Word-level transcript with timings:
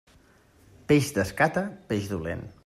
Peix 0.91 1.11
d'escata, 1.19 1.65
peix 1.93 2.09
dolent. 2.15 2.45